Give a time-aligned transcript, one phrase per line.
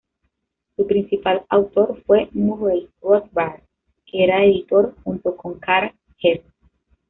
[0.75, 3.61] Su principal autor fue Murray Rothbard,
[4.07, 6.41] que era editor, junto con Karl Hess.